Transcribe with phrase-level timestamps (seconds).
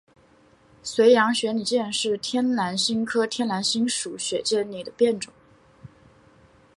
[0.83, 5.31] 绥阳雪里见是天南星科天南星属雪里见的变种。